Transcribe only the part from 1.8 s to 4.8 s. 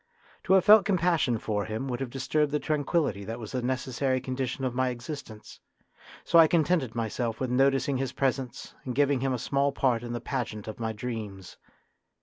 would have disturbed the tranquillity that was a necessary condition of